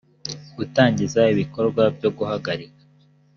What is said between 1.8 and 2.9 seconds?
byo guhagarika